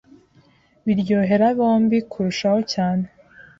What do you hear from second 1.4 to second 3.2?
bombi kurushaho cyane